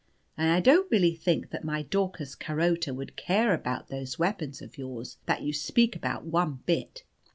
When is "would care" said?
2.91-3.53